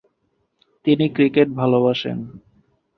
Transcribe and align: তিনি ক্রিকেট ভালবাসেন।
তিনি 0.85 1.05
ক্রিকেট 1.09 1.47
ভালবাসেন। 1.51 2.17